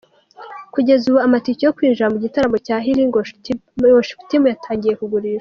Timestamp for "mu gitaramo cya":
2.13-2.77